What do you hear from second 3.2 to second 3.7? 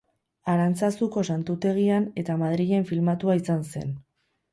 izan